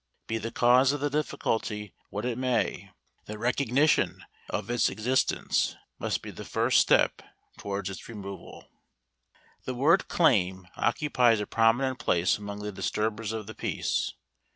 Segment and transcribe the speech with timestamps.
[0.25, 2.89] Be the cause of the difficulty what it may,
[3.27, 7.21] the recognition of its existence must be the first step
[7.59, 8.67] toward its removal.
[9.65, 14.11] The word "claim" occupies a prominent place among the disturbers of the peace.